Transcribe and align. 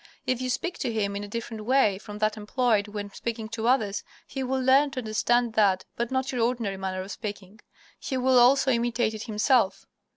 If 0.25 0.41
you 0.41 0.49
speak 0.49 0.79
to 0.79 0.91
him 0.91 1.15
in 1.15 1.23
a 1.23 1.27
different 1.27 1.63
way 1.63 1.99
from 1.99 2.17
that 2.17 2.35
employed 2.35 2.87
when 2.87 3.11
speaking 3.11 3.47
to 3.49 3.67
others 3.67 4.03
he 4.25 4.41
will 4.41 4.59
learn 4.59 4.89
to 4.89 4.99
understand 4.99 5.53
that, 5.53 5.85
but 5.95 6.09
not 6.09 6.31
your 6.31 6.41
ordinary 6.43 6.77
manner 6.77 7.01
of 7.03 7.11
speaking. 7.11 7.59
He 7.99 8.17
will 8.17 8.39
also 8.39 8.71
imitate 8.71 9.13
it 9.13 9.25
himself. 9.25 9.85